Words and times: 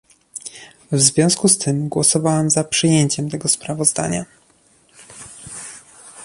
W 0.91 0.99
związku 1.01 1.47
z 1.47 1.57
tym 1.57 1.89
głosowałam 1.89 2.49
za 2.49 2.63
przyjęciem 2.63 3.29
tego 3.29 3.47
sprawozdania 3.49 4.25